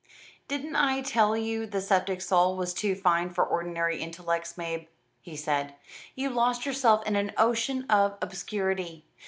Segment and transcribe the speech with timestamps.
[0.47, 4.87] "Didn't I tell you 'The Sceptic Soul' was too fine for ordinary intellects, Mab?"
[5.21, 5.75] he said.
[6.15, 9.05] "You lost yourself in an ocean of obscurity.